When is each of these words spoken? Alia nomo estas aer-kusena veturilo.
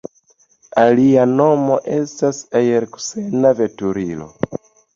Alia 0.83 1.25
nomo 1.41 1.77
estas 1.99 2.41
aer-kusena 2.63 3.55
veturilo. 3.63 4.31